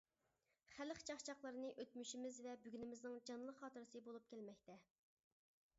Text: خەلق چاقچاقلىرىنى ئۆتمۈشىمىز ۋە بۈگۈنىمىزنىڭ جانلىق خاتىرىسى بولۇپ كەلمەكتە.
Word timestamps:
خەلق 0.75 1.01
چاقچاقلىرىنى 1.09 1.69
ئۆتمۈشىمىز 1.83 2.41
ۋە 2.47 2.57
بۈگۈنىمىزنىڭ 2.65 3.19
جانلىق 3.31 3.61
خاتىرىسى 3.61 4.05
بولۇپ 4.09 4.29
كەلمەكتە. 4.35 4.81